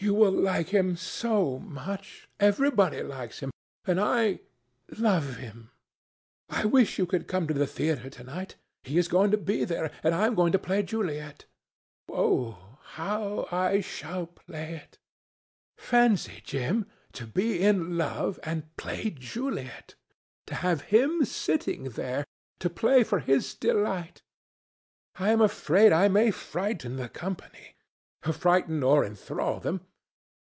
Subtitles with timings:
[0.00, 2.28] You will like him so much.
[2.38, 3.50] Everybody likes him,
[3.86, 4.40] and I...
[4.98, 5.70] love him.
[6.50, 8.56] I wish you could come to the theatre to night.
[8.82, 11.46] He is going to be there, and I am to play Juliet.
[12.12, 12.76] Oh!
[12.82, 14.98] how I shall play it!
[15.78, 19.94] Fancy, Jim, to be in love and play Juliet!
[20.48, 22.26] To have him sitting there!
[22.58, 24.20] To play for his delight!
[25.14, 27.76] I am afraid I may frighten the company,
[28.20, 29.80] frighten or enthrall them.